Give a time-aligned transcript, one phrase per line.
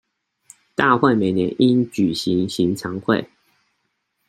[0.73, 3.29] 大會每年應舉行常會